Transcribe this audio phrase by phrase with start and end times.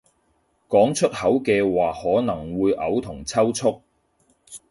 [0.67, 3.81] 講出口嘅話可能會嘔同抽搐